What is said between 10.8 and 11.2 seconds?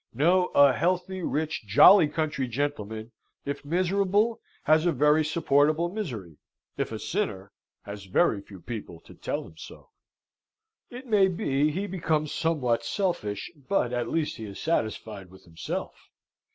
It